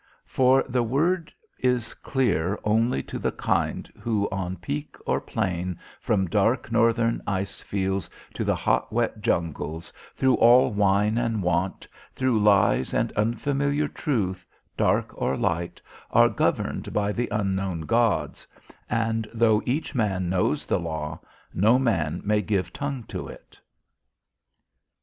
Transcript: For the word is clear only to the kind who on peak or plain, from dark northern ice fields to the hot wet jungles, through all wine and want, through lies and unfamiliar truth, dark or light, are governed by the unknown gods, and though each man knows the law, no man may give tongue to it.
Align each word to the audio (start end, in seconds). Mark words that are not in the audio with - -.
For 0.25 0.63
the 0.67 0.81
word 0.81 1.31
is 1.59 1.93
clear 1.93 2.57
only 2.63 3.03
to 3.03 3.19
the 3.19 3.31
kind 3.31 3.87
who 3.99 4.27
on 4.31 4.55
peak 4.57 4.97
or 5.05 5.21
plain, 5.21 5.77
from 5.99 6.25
dark 6.25 6.71
northern 6.71 7.21
ice 7.27 7.61
fields 7.61 8.09
to 8.33 8.43
the 8.43 8.55
hot 8.55 8.91
wet 8.91 9.21
jungles, 9.21 9.93
through 10.15 10.33
all 10.37 10.71
wine 10.73 11.19
and 11.19 11.43
want, 11.43 11.85
through 12.15 12.39
lies 12.41 12.95
and 12.95 13.11
unfamiliar 13.11 13.87
truth, 13.87 14.43
dark 14.75 15.11
or 15.13 15.37
light, 15.37 15.79
are 16.09 16.29
governed 16.29 16.91
by 16.93 17.11
the 17.11 17.27
unknown 17.29 17.81
gods, 17.81 18.47
and 18.89 19.29
though 19.35 19.61
each 19.67 19.93
man 19.93 20.27
knows 20.29 20.65
the 20.65 20.79
law, 20.79 21.19
no 21.53 21.77
man 21.77 22.23
may 22.25 22.41
give 22.41 22.73
tongue 22.73 23.03
to 23.03 23.27
it. 23.27 23.59